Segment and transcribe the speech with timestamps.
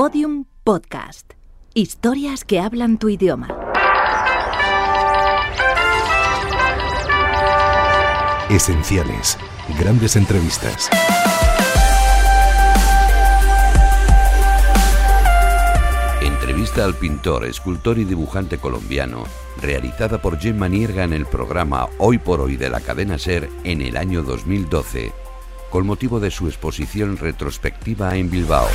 [0.00, 1.32] Podium Podcast.
[1.74, 3.48] Historias que hablan tu idioma.
[8.48, 9.36] Esenciales.
[9.76, 10.88] Grandes entrevistas.
[16.22, 19.24] Entrevista al pintor, escultor y dibujante colombiano,
[19.60, 23.82] realizada por Gemma Nierga en el programa Hoy por Hoy de la cadena Ser en
[23.82, 25.10] el año 2012,
[25.70, 28.68] con motivo de su exposición retrospectiva en Bilbao.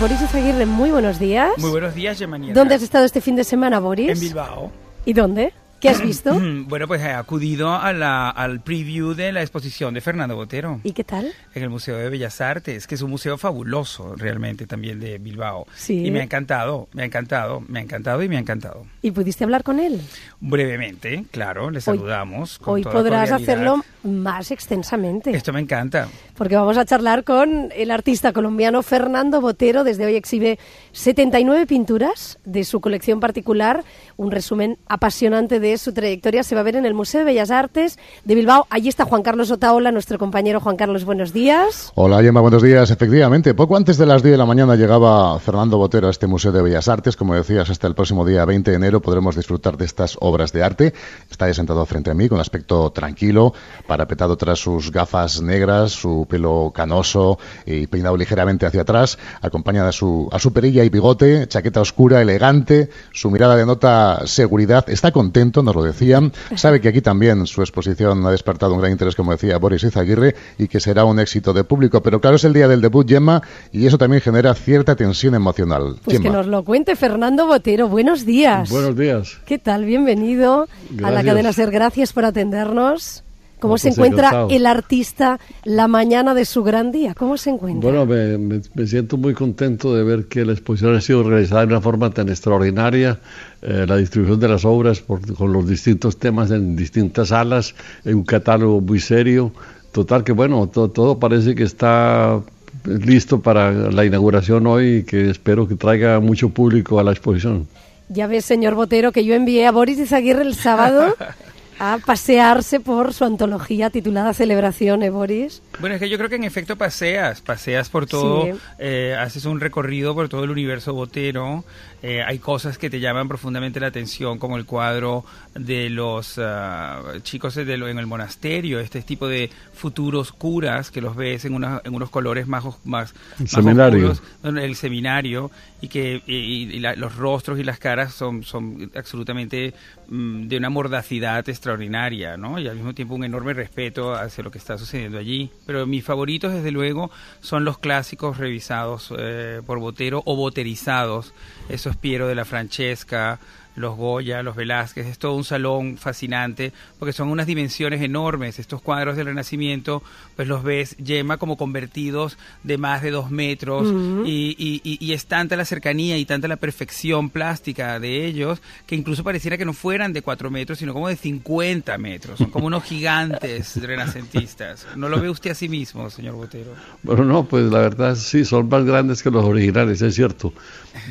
[0.00, 1.58] Boris Izaguirre, muy buenos días.
[1.58, 2.54] Muy buenos días, Gemma Nierga.
[2.54, 4.10] ¿Dónde has estado este fin de semana, Boris?
[4.10, 4.70] En Bilbao.
[5.04, 5.52] ¿Y dónde?
[5.80, 6.34] ¿Qué has visto?
[6.66, 10.80] bueno, pues he acudido a la, al preview de la exposición de Fernando Botero.
[10.82, 11.32] ¿Y qué tal?
[11.54, 15.66] En el Museo de Bellas Artes, que es un museo fabuloso realmente también de Bilbao.
[15.76, 16.06] Sí.
[16.06, 18.86] Y me ha encantado, me ha encantado, me ha encantado y me ha encantado.
[19.02, 20.00] ¿Y pudiste hablar con él?
[20.40, 22.58] Brevemente, claro, le saludamos.
[22.58, 23.54] con Hoy toda podrás cordialidad.
[23.54, 25.30] hacerlo más extensamente.
[25.30, 26.08] Esto me encanta.
[26.36, 29.84] Porque vamos a charlar con el artista colombiano Fernando Botero.
[29.84, 30.58] Desde hoy exhibe
[30.92, 33.84] 79 pinturas de su colección particular.
[34.16, 37.50] Un resumen apasionante de su trayectoria se va a ver en el Museo de Bellas
[37.50, 38.66] Artes de Bilbao.
[38.70, 41.04] Allí está Juan Carlos Otaola, nuestro compañero Juan Carlos.
[41.04, 41.92] Buenos días.
[41.96, 42.90] Hola Gemma, buenos días.
[42.90, 46.52] Efectivamente, poco antes de las 10 de la mañana llegaba Fernando Botero a este Museo
[46.52, 47.16] de Bellas Artes.
[47.16, 50.62] Como decías, hasta el próximo día 20 de enero podremos disfrutar de estas obras de
[50.62, 50.94] arte.
[51.30, 53.52] Está sentado frente a mí con aspecto tranquilo,
[53.86, 59.92] parapetado tras sus gafas negras, su pelo canoso y peinado ligeramente hacia atrás, acompañada a
[59.92, 64.88] su, a su perilla y bigote, chaqueta oscura, elegante, su mirada denota seguridad.
[64.88, 66.32] Está contento, nos lo decían.
[66.54, 70.34] Sabe que aquí también su exposición ha despertado un gran interés, como decía Boris Izaguirre,
[70.58, 72.02] y que será un éxito de público.
[72.02, 73.42] Pero claro, es el día del debut, Gemma,
[73.72, 75.96] y eso también genera cierta tensión emocional.
[76.04, 77.88] Pues que nos lo cuente Fernando Botero.
[77.88, 78.70] Buenos días.
[78.70, 79.38] Buenos días.
[79.46, 79.84] ¿Qué tal?
[79.84, 80.68] Bienvenido
[81.02, 81.70] a la cadena Ser.
[81.70, 83.24] Gracias por atendernos.
[83.60, 87.14] ¿Cómo se pues, encuentra el artista la mañana de su gran día?
[87.14, 87.90] ¿Cómo se encuentra?
[87.90, 91.62] Bueno, me, me- me siento muy contento de ver que la exposición ha sido realizada
[91.62, 93.18] de una forma tan extraordinaria,
[93.62, 97.74] eh, la distribución de las obras por- con los distintos temas en distintas salas,
[98.04, 99.52] en un catálogo muy serio.
[99.92, 102.40] Total que bueno, to- todo parece que está
[102.84, 107.66] listo para la inauguración hoy y que espero que traiga mucho público a la exposición.
[108.10, 111.14] Ya ves, señor Botero, que yo envié a Boris Izaguirre el sábado
[111.78, 115.62] a pasearse por su antología titulada Celebración, ¿eh, Boris?
[115.80, 118.52] Bueno, es que yo creo que en efecto paseas, paseas por todo, Sí.
[118.78, 121.64] eh, haces un recorrido por todo el universo botero,
[122.02, 125.24] eh, hay cosas que te llaman profundamente la atención, como el cuadro
[125.54, 131.00] de los ah, chicos de lo- en el monasterio, este tipo de futuros curas que
[131.00, 134.10] los ves en, una- en unos colores más, más, El más seminario.
[134.12, 135.50] oscuros, el seminario,
[135.80, 139.74] y que y- y- y la- los rostros y las caras son, son absolutamente
[140.08, 142.58] de una mordacidad extraordinaria, ¿no?
[142.58, 145.50] Y al mismo tiempo un enorme respeto hacia lo que está sucediendo allí.
[145.66, 147.10] Pero mis favoritos, desde luego,
[147.40, 151.34] son los clásicos revisados eh, por Botero o boterizados.
[151.68, 153.38] Esos Piero de la Francesca,
[153.78, 158.58] los Goya, los Velázquez, es todo un salón fascinante porque son unas dimensiones enormes.
[158.58, 160.02] Estos cuadros del Renacimiento,
[160.36, 163.88] pues los ves, Yema, como convertidos de más de dos metros
[164.26, 168.60] y, y- y- y es tanta la cercanía y tanta la perfección plástica de ellos
[168.86, 172.38] que incluso pareciera que no fueran de cuatro metros, sino como de 50 metros.
[172.38, 174.86] Son como unos gigantes renacentistas.
[174.96, 176.72] ¿No lo ve usted a sí mismo, señor Botero?
[177.02, 180.52] Bueno, no, pues la verdad sí, son más grandes que los originales, es cierto.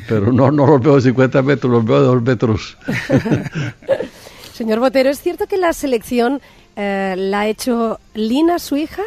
[0.08, 2.57] Pero no, no los veo de 50 metros, los veo de 2 metros.
[4.54, 6.40] Señor Botero, ¿es cierto que la selección
[6.76, 9.02] eh, la ha hecho Lina, su hija?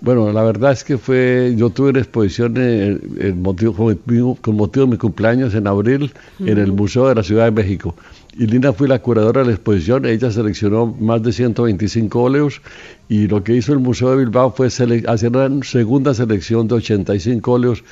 [0.00, 2.54] Bueno, la verdad es que fue, yo tuve una exposición
[3.36, 3.74] motivo,
[4.40, 7.96] con, motivo de mi cumpleaños en abril en el Museo de la Ciudad de México.
[8.38, 12.62] Y Lina fue la curadora de la exposición, ella seleccionó más de 125 óleos
[13.08, 17.50] y lo que hizo el Museo de Bilbao fue hacer una segunda selección de 85
[17.52, 17.82] óleos.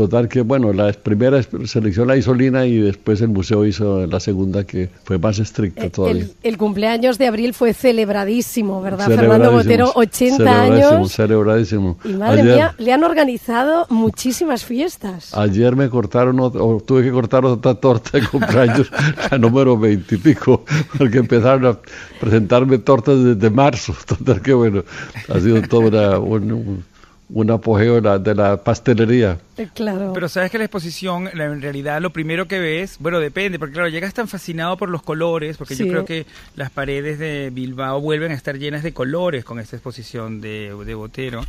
[0.00, 4.18] Total que, bueno, la primera selección la hizo Lina y después el museo hizo la
[4.18, 6.22] segunda que fue más estricta todavía.
[6.22, 9.08] El, el cumpleaños de abril fue celebradísimo, ¿verdad?
[9.08, 11.12] Fernando Celebradísimo, Botero, 80 celebradísimo, años.
[11.12, 11.98] Celebradísimo.
[12.02, 15.34] Y madre Ayer- mía, le han organizado muchísimas fiestas.
[15.36, 18.90] Ayer me cortaron, o tuve que cortar otra torta de cumpleaños,
[19.30, 20.64] la número veintipico,
[20.96, 21.78] porque empezaron a
[22.18, 23.94] presentarme tortas desde marzo.
[24.06, 24.82] Total que bueno,
[25.28, 26.84] ha sido todo una- un, un-
[27.32, 29.38] un apogeo de la, de la pastelería.
[29.62, 30.12] Eh, Claro.
[30.14, 33.88] Pero sabes que la exposición, en realidad, lo primero que ves, bueno, depende, porque claro,
[33.88, 35.84] llegas tan fascinado por los colores, porque Sí.
[35.84, 36.26] yo creo que
[36.56, 40.94] las paredes de Bilbao vuelven a estar llenas de colores con esta exposición de, de
[40.94, 41.44] Botero,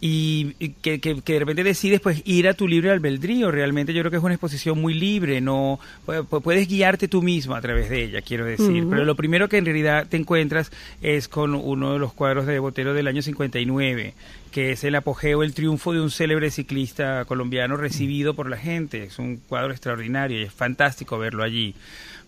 [0.00, 3.92] y, y que, que- que de repente decides pues ir a tu libre albedrío, realmente
[3.94, 7.54] yo creo que es una exposición muy libre, no pu- pu- puedes guiarte tú mismo
[7.54, 10.72] a través de ella, quiero decir, pero lo primero que en realidad te encuentras
[11.02, 14.14] es con uno de los cuadros de Botero del año 59,
[14.50, 18.56] que es el apogeo, el triunfo de un célebre ciclista colombiano colombiano recibido por la
[18.56, 19.04] gente.
[19.04, 21.74] Es un cuadro extraordinario y es fantástico verlo allí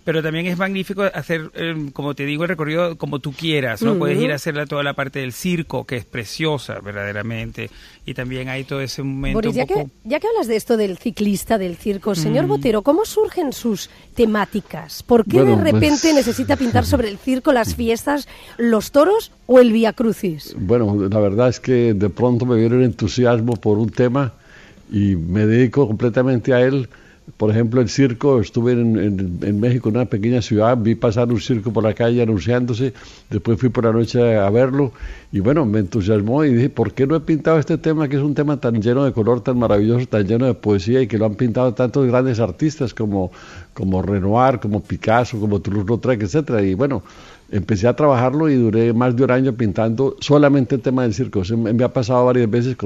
[0.05, 3.97] pero también es magnífico hacer, em, como te digo, el recorrido como tú quieras, ¿no?
[3.99, 7.71] Puedes ir a hacerla toda la parte del circo, que es preciosa, verdaderamente,
[8.05, 10.99] y también hay todo ese momento Boris, ya, que, ya que hablas de esto del
[10.99, 15.03] ciclista, del circo, señor Botero, ¿cómo surgen sus temáticas?
[15.03, 18.29] ¿Por qué de Bueno, repente pues- necesita pintar sobre el circo, las fiestas,
[18.59, 20.55] los toros o el Via Crucis?
[20.59, 24.35] Bueno, la verdad es que de pronto me viene un entusiasmo por un tema
[24.91, 26.89] y me dedico completamente a él.
[27.39, 31.41] Por ejemplo, el circo, estuve en, en- México, en una pequeña ciudad, vi pasar un
[31.41, 32.93] circo por la calle anunciándose,
[33.31, 34.93] después fui por la noche a verlo
[35.33, 38.23] y bueno, me entusiasmó y dije, ¿por qué no he pintado este tema que es
[38.23, 41.25] un tema tan lleno de color, tan maravilloso, tan lleno de poesía y que lo
[41.25, 43.33] han pintado tantos grandes artistas como,
[43.73, 46.61] como Renoir, como Picasso, como Toulouse-Lautrec, etcétera?
[46.63, 47.03] Y bueno,
[47.51, 51.43] empecé a trabajarlo y duré más de un año pintando solamente el tema del circo.
[51.57, 52.77] Me, me ha pasado varias veces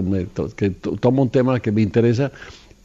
[0.56, 2.30] que to- tomo un tema que me interesa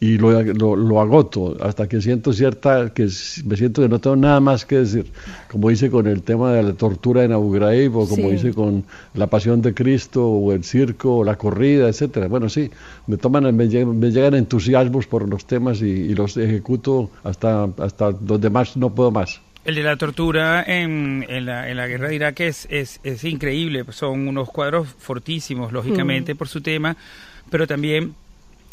[0.03, 3.03] y lo, lo, lo agoto hasta que siento cierta, que
[3.45, 5.05] me siento que no tengo nada más que decir,
[5.49, 8.35] como hice con el tema de la tortura en Abu Ghraib o como Sí.
[8.35, 8.83] hice con
[9.13, 12.27] la pasión de Cristo o el circo o la corrida, etcétera.
[12.27, 12.69] Bueno, sí,
[13.07, 17.69] me toman, me llegan, me llegan entusiasmos por los temas y, y los ejecuto hasta,
[17.77, 19.39] hasta donde más no puedo más.
[19.63, 23.23] El de la tortura en, en, la, en la guerra de Irak es, es, es
[23.23, 23.85] increíble.
[23.91, 26.97] Son unos cuadros fortísimos, lógicamente, por su tema,
[27.49, 28.15] pero también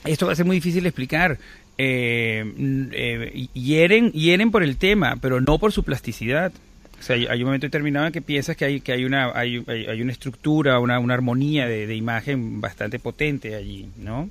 [0.05, 1.39] esto va a ser muy difícil de explicar.
[1.79, 2.45] Eh,
[2.93, 6.53] eh, hieren, por el tema, pero no por su plasticidad.
[6.99, 9.65] O sea, hay, un momento determinado en que piensas que hay, que hay, una, hay,
[9.67, 14.29] hay, una estructura, una, una armonía de imagen bastante potente allí, ¿no?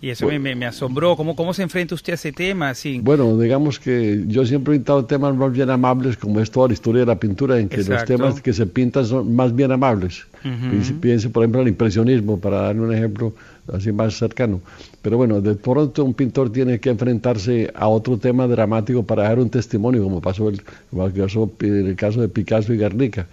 [0.00, 1.16] Y eso me, me, me asombró.
[1.16, 2.70] ¿Cómo, ¿Cómo se enfrenta usted a ese tema?
[2.70, 3.00] Así?
[3.00, 6.74] Bueno, digamos que yo siempre he pintado temas más bien amables, como es toda la
[6.74, 8.16] historia de la pintura, en que los Exacto.
[8.16, 10.26] temas que se pintan son más bien amables.
[10.44, 10.70] Ujú.
[10.70, 13.34] Piense, piense, por ejemplo, en el impresionismo, para darle un ejemplo
[13.72, 14.60] así más cercano.
[15.00, 19.38] Pero bueno, de pronto un pintor tiene que enfrentarse a otro tema dramático para dar
[19.38, 20.60] un testimonio, como pasó, el,
[20.92, 23.26] pasó en el caso de Picasso y Guernica.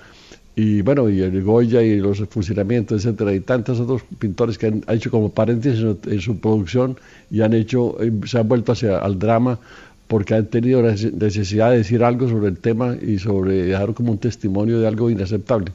[0.56, 4.83] Y bueno, y el Goya y los fusilamientos, etcétera, y tantos otros pintores que han,
[4.89, 6.98] hecho como paréntesis en, su producción
[7.30, 9.59] y han hecho, eh, se han vuelto hacia al drama
[10.07, 13.94] porque han tenido la nece- necesidad de decir algo sobre el tema y sobre dejar
[13.94, 15.71] como un testimonio de algo inaceptable.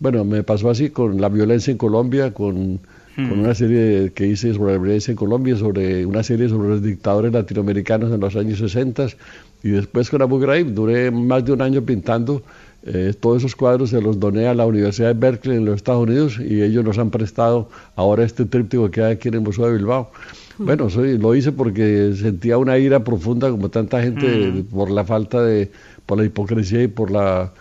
[0.00, 2.80] Bueno, me pasó así con la violencia en Colombia, con,
[3.14, 6.82] con una serie que hice sobre la violencia en Colombia, sobre una serie sobre los
[6.82, 9.06] dictadores latinoamericanos en los años 60
[9.62, 10.72] y después con Abu Ghraib.
[10.74, 12.42] Duré más de un año pintando
[12.82, 16.02] eh, todos esos cuadros, se los doné a la Universidad de Berkeley en los Estados
[16.02, 19.66] Unidos y ellos nos han prestado ahora este tríptico que hay aquí en el Museo
[19.66, 20.10] de Bilbao.
[20.58, 25.42] Bueno, soy, lo hice porque sentía una ira profunda como tanta gente por la falta
[25.42, 25.70] de,
[26.06, 27.52] por la hipocresía y por la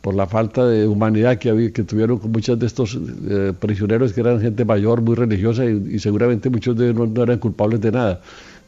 [0.00, 4.14] por la falta de humanidad que, había, que tuvieron con muchos de estos eh, prisioneros
[4.14, 7.38] que eran gente mayor, muy religiosa y, y seguramente muchos de ellos no, no eran
[7.38, 8.20] culpables de nada.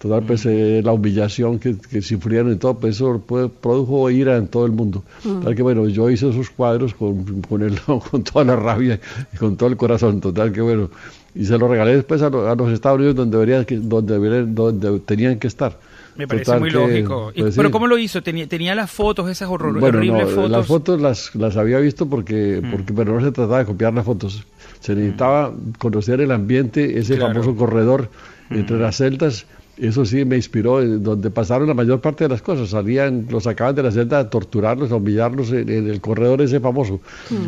[0.02, 4.37] Total, pues eh, la humillación que, que sufrieron y todo, pues eso pues, produjo ira
[4.37, 5.04] en todo el mundo.
[5.22, 8.99] Total que bueno, yo hice esos cuadros con, con, el, con toda la rabia
[9.32, 10.90] y con todo el corazón, total que bueno,
[11.37, 14.54] y se los regalé después a, lo- a los Estados Unidos donde, deberían, donde, deberían-
[14.56, 15.78] donde tenían que estar.
[16.16, 17.31] Me parece Total muy que, lógico.
[17.34, 17.72] Pues, ¿Pero sí.
[17.72, 18.22] cómo lo hizo?
[18.25, 20.50] ¿Tenía, tenía las fotos, esas horror- Bueno, horribles no, fotos?
[20.50, 24.05] las fotos las, las había visto porque, porque pero no se trataba de copiar las
[24.05, 24.44] fotos.
[24.81, 27.34] Se necesitaba conocer el ambiente, ese Claro.
[27.34, 28.08] famoso corredor
[28.50, 29.46] entre las celdas.
[29.79, 32.69] Eso sí me inspiró, eh, donde pasaron la mayor parte de las cosas.
[32.70, 36.60] Salían, los sacaban de la celda a torturarlos, a humillarlos en, en el corredor ese
[36.60, 37.00] famoso.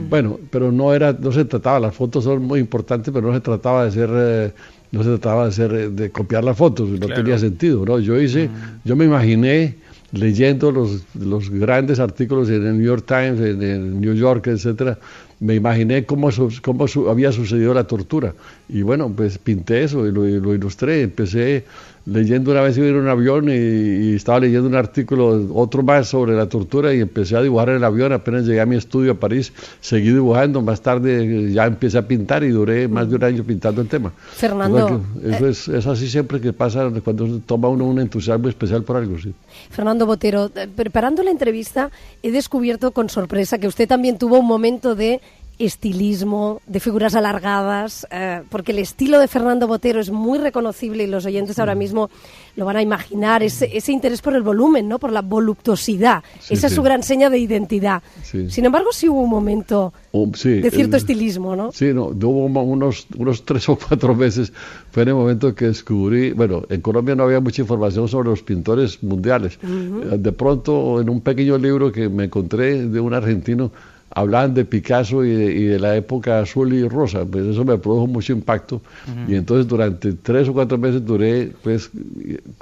[0.08, 3.40] Bueno, pero no era, no se trataba, las fotos son muy importantes, pero no se
[3.40, 4.52] trataba de ser, eh,
[4.92, 7.22] no se trataba de hacer, eh, de copiar las fotos, no Claro.
[7.22, 7.98] tenía sentido, ¿no?
[7.98, 8.48] Yo hice,
[8.84, 9.76] yo me imaginé
[10.12, 14.98] leyendo los, los grandes artículos en el New York Times, en el New York, etcétera,
[15.40, 18.32] me imaginé cómo, su- cómo su- había sucedido la tortura.
[18.68, 21.02] Y bueno, pues pinté eso y lo, y lo ilustré.
[21.02, 21.64] Empecé
[22.06, 26.08] leyendo una vez iba en un avión y, y estaba leyendo un artículo, otro más
[26.08, 28.12] sobre la tortura y empecé a dibujar en el avión.
[28.12, 30.60] Apenas llegué a mi estudio a París, seguí dibujando.
[30.62, 33.88] Más tarde eh, ya empecé a pintar y duré más de un año pintando el
[33.88, 34.12] tema.
[34.16, 38.96] Fernando, Eso es, es así siempre que pasa cuando toma uno un entusiasmo especial por
[38.96, 39.18] algo.
[39.18, 39.32] Sí.
[39.70, 41.90] Fernando Botero, eh, preparando la entrevista
[42.22, 45.20] he descubierto con sorpresa que usted también tuvo un momento de
[45.58, 51.06] estilismo, de figuras alargadas, eh, porque el estilo de Fernando Botero es muy reconocible y
[51.06, 52.10] los oyentes ahora mismo
[52.56, 54.98] lo van a imaginar, ese, ese interés por el volumen, ¿no?
[54.98, 56.22] por la voluptuosidad.
[56.40, 58.02] Sí, Esa es su gran seña de identidad.
[58.22, 59.92] Sin embargo, sí hubo un momento
[60.34, 61.72] sí, de cierto el- estilismo, ¿no?
[61.72, 64.52] Sí, no, hubo unos, unos tres o cuatro meses,
[64.92, 68.42] fue en el momento que descubrí, bueno, en Colombia no había mucha información sobre los
[68.42, 69.58] pintores mundiales.
[69.62, 73.72] Eh, De pronto, en un pequeño libro que me encontré de un argentino,
[74.14, 78.32] hablaban de Picasso y de, la época azul y rosa, pues eso me produjo mucho
[78.32, 78.80] impacto
[79.28, 81.90] y entonces durante tres o cuatro meses duré pues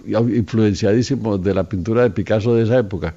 [0.06, 3.14] influenciadísimo de la pintura de Picasso de esa época.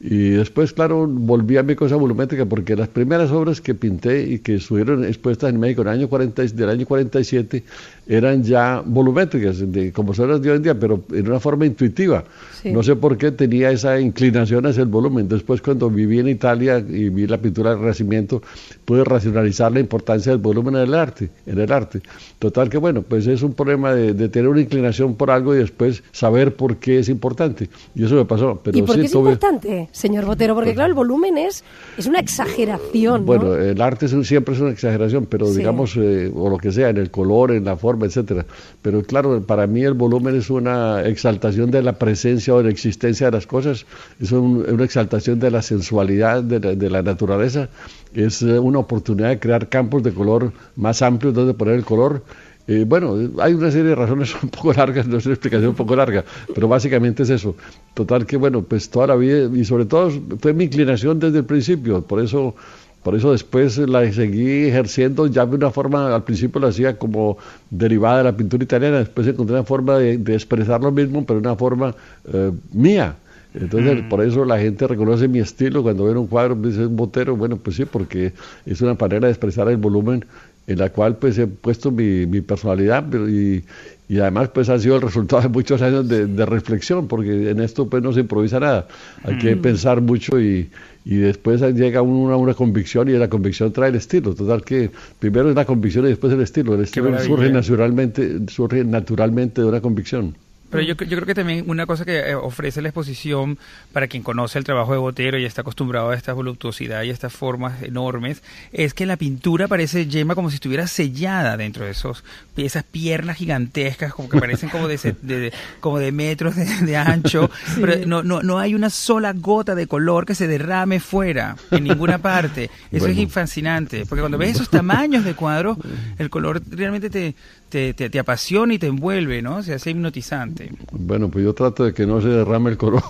[0.00, 4.38] Y después, claro, volví a mi cosa volumétrica porque las primeras obras que pinté y
[4.38, 7.64] que estuvieron expuestas en México en el año 40, del año 47
[8.06, 11.66] eran ya volumétricas, de, como son las de hoy en día, pero en una forma
[11.66, 12.24] intuitiva.
[12.64, 15.28] No sé por qué tenía esa inclinación hacia el volumen.
[15.28, 18.42] Después, cuando viví en Italia y vi la pintura del Renacimiento,
[18.84, 21.28] pude racionalizar la importancia del volumen en el arte.
[21.46, 22.00] En el arte.
[22.38, 26.02] Total que, bueno, pues es un problema de, tener una inclinación por algo y después
[26.12, 27.68] saber por qué es importante.
[27.94, 28.60] Y eso me pasó.
[28.62, 30.54] Pero ¿Y por qué es importante, señor Botero?
[30.54, 31.64] Porque, claro, el volumen es,
[31.96, 33.26] es una exageración.
[33.26, 36.96] Bueno, el arte siempre es una exageración, pero digamos, eh, o lo que sea, en
[36.96, 38.46] el color, en la forma, etcétera.
[38.82, 42.70] Pero claro, para mí el volumen es una exaltación de la presencia o de la
[42.70, 43.86] existencia de las cosas,
[44.20, 47.68] es una exaltación de la sensualidad de la, naturaleza,
[48.14, 52.22] es eh, una oportunidad de crear campos de color más amplios donde poner el color.
[52.68, 55.74] Eh, bueno, hay una serie de razones un poco largas, no es una explicación un
[55.74, 57.56] poco larga, pero básicamente es eso.
[57.94, 61.44] Total que, bueno, pues toda la vida, y sobre todo fue mi inclinación desde el
[61.44, 62.54] principio, por eso
[63.02, 67.38] por eso después la seguí ejerciendo ya de una forma, al principio lo hacía como
[67.70, 71.56] derivada de la pintura italiana, después encontré una forma de, expresar lo mismo, pero una
[71.56, 71.94] forma
[72.30, 73.16] eh, mía.
[73.54, 74.08] Entonces, mm.
[74.08, 75.82] por eso la gente reconoce mi estilo.
[75.82, 77.34] Cuando ven un cuadro, me dice un botero.
[77.34, 78.34] Bueno, pues sí, porque
[78.66, 80.24] es una manera de expresar el volumen
[80.68, 83.64] en la cual pues he puesto mi, mi personalidad y,
[84.08, 87.60] y, además pues ha sido el resultado de muchos años de, de, reflexión, porque en
[87.60, 88.86] esto pues no se improvisa nada.
[89.24, 89.62] Hay que mm.
[89.62, 90.68] pensar mucho y,
[91.06, 94.34] y después llega una, una convicción y la convicción trae el estilo.
[94.34, 96.74] Total que primero es la convicción y después el estilo.
[96.74, 100.36] El estilo surge naturalmente, surge naturalmente de una convicción.
[100.70, 103.58] Pero yo, yo creo que también una cosa que eh, ofrece la exposición
[103.92, 107.32] para quien conoce el trabajo de Botero y está acostumbrado a esta voluptuosidad y estas
[107.32, 112.24] formas enormes, es que la pintura parece yema como si estuviera sellada dentro de esos
[112.56, 118.22] esas piernas gigantescas, como que parecen como de, como de metros de, ancho, pero no,
[118.22, 122.70] no, no hay una sola gota de color que se derrame fuera, en ninguna parte.
[122.90, 125.78] Eso es fascinante, porque cuando ves esos tamaños de cuadros,
[126.18, 127.34] el color realmente te,
[127.68, 129.62] te, te, apasiona y te envuelve, ¿no?
[129.62, 130.70] Se hace hipnotizante.
[130.92, 133.02] Bueno, pues yo trato de que no se derrame el color.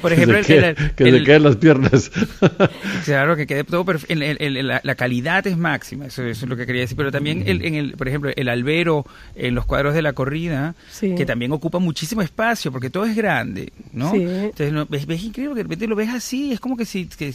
[0.00, 2.10] Por ejemplo, que, se, el, queden las piernas.
[3.04, 4.14] claro, que quede todo perfecto.
[4.14, 6.96] La, calidad es máxima, eso, es lo que quería decir.
[6.96, 11.26] Pero también, en el, por ejemplo, el albero en los cuadros de la corrida, que
[11.26, 14.14] también ocupa muchísimo espacio, porque todo es grande, ¿no?
[14.14, 17.32] Entonces, ves, increíble que de repente lo ves así, es como que si, que,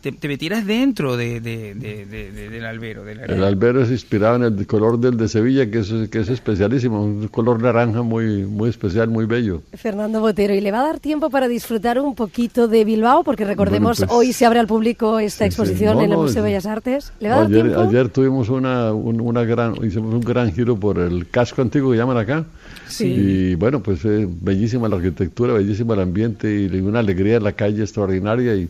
[0.00, 3.06] te, metieras dentro de, del albero.
[3.06, 7.02] el albero es inspirado en el color del de Sevilla, que es, que es especialísimo,
[7.02, 9.62] un color naranja muy, muy especial, muy bello.
[9.74, 13.24] Fernando Botero, ¿y le va a dar tiempo para disfrutar un poquito de Bilbao?
[13.24, 16.66] Porque recordemos, pues, hoy se abre al público esta exposición en el Museo de Bellas
[16.66, 17.12] Artes.
[17.20, 17.80] ¿Le va a dar ayer, tiempo?
[17.80, 22.16] Ayer tuvimos una, una gran, hicimos un gran giro por el casco antiguo que llaman
[22.16, 22.44] acá.
[22.88, 23.06] Sí.
[23.06, 27.52] Y bueno, pues eh, bellísima la arquitectura, bellísima el ambiente y una alegría en la
[27.52, 28.68] calle extraordinaria y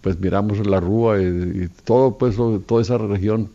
[0.00, 3.48] pues miramos la rúa y, y todo pues toda esa región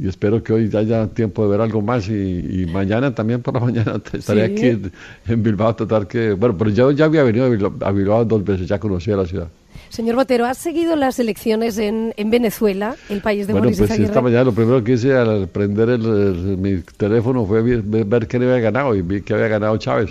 [0.00, 3.60] y espero que hoy haya tiempo de ver algo más y, mañana también por la
[3.66, 4.90] mañana estaré aquí
[5.28, 7.46] en, Bilbao total que bueno pero yo ya había venido
[7.80, 9.48] a Bilbao, dos veces ya conocía la ciudad.
[9.90, 14.20] Señor Botero, ¿has seguido las elecciones en, en Venezuela, el país de bueno, pues esta
[14.20, 18.60] mañana lo primero que hice al prender el, mi teléfono fue ver, ver quién había
[18.60, 20.10] ganado y vi que había ganado Chávez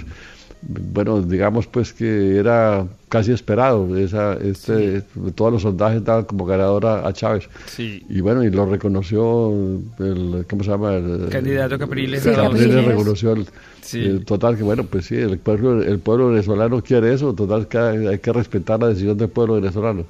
[0.62, 3.98] bueno, digamos pues que era casi esperado.
[3.98, 5.02] Esa, este,
[5.36, 7.50] Todos los sondajes daban como ganadora a Chávez.
[7.78, 9.52] Y bueno, y lo reconoció
[10.00, 10.96] el, ¿cómo se llama?
[10.96, 12.24] El, candidato Capriles.
[12.24, 17.34] Capriles reconoció el, total que bueno, pues sí, el pueblo, el pueblo venezolano quiere eso,
[17.34, 20.06] total que hay que respetar la decisión del pueblo venezolano.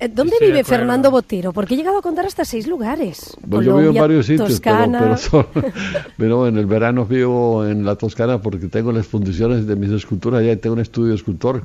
[0.00, 1.52] Eh, ¿Dónde vive Fernando Botero?
[1.52, 3.36] Porque he llegado a contar hasta seis lugares.
[3.46, 4.58] Pues yo vivo en varios sitios,
[6.16, 10.40] pero, en el verano vivo en la Toscana porque tengo las fundiciones de mis esculturas,
[10.40, 11.64] allá tengo un estudio de escultor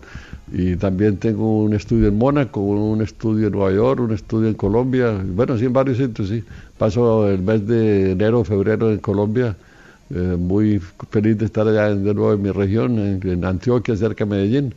[0.52, 4.56] y también tengo un estudio en Mónaco, un estudio en Nueva York, un estudio en
[4.56, 6.44] Colombia, bueno, sí, en varios sitios, sí.
[6.78, 9.56] Paso el mes de enero, febrero en Colombia,
[10.10, 14.32] eh, muy feliz de estar allá de nuevo en mi región, en Antioquia, cerca de
[14.32, 14.76] Medellín.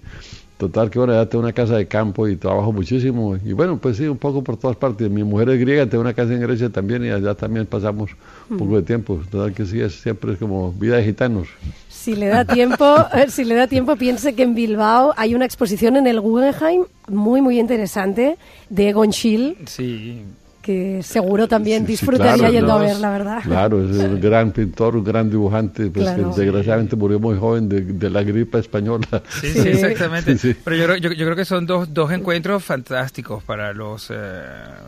[0.59, 3.37] Total que bueno, ya tengo una casa de campo y trabajo muchísimo.
[3.45, 5.09] Y bueno, pues sí, un poco por todas partes.
[5.09, 8.11] Mi mujer es griega, tengo una casa en Grecia también y allá también pasamos
[8.51, 9.21] un poco de tiempo.
[9.31, 11.47] Total que sí, es, siempre es como vida de gitanos.
[11.89, 12.97] Si le da tiempo,
[13.29, 17.41] si le da tiempo, piense que en Bilbao hay una exposición en el Guggenheim muy,
[17.41, 18.37] muy interesante
[18.69, 19.59] de Egon Schill.
[19.67, 20.25] Sí
[20.69, 23.39] que seguro también Sí, sí, disfrutaría claro, yendo a los- ver, la verdad.
[23.43, 26.35] Claro, es un gran pintor, un gran dibujante, pues Claro.
[26.35, 29.07] que desgraciadamente murió muy joven de, de la gripe española.
[29.41, 29.61] Sí, Sí.
[29.63, 30.37] sí, exactamente.
[30.37, 30.61] Sí, sí.
[30.63, 34.15] Pero yo, creo- yo, yo creo que son dos, dos encuentros fantásticos para los, eh,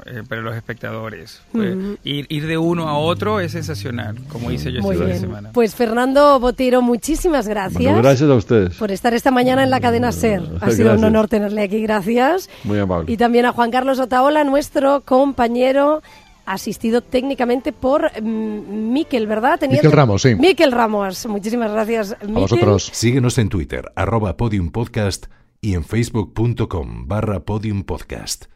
[0.05, 1.41] eh, para los espectadores.
[1.53, 1.97] Pues, Ujú.
[2.05, 5.19] ir, ir de uno a otro es sensacional, como hice yo Muy este fin de
[5.19, 5.21] bien.
[5.21, 5.51] semana.
[5.55, 7.83] Pues Fernando Botero, muchísimas gracias.
[7.83, 8.75] Bueno, gracias a ustedes.
[8.77, 10.43] por estar esta mañana en la cadena SER.
[10.61, 11.03] Ha sido un Gracias.
[11.05, 12.51] honor tenerle aquí, gracias.
[12.65, 13.11] Muy amable.
[13.11, 15.70] Y también a Juan Carlos Otaola, nuestro compañero,
[16.47, 19.59] asistido técnicamente por mm, Miquel, ¿verdad?
[19.59, 19.87] Teniente?
[19.87, 20.35] Miquel Ramos, sí.
[20.35, 22.13] Miquel Ramos, muchísimas gracias.
[22.13, 22.35] A Miquel.
[22.35, 22.91] vosotros.
[22.93, 25.27] Síguenos en Twitter, arroba podiumpodcast
[25.61, 28.47] y en facebook.com barra podiumpodcast.